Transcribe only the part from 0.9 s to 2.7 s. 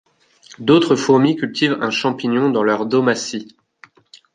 fourmis cultivent un champignon dans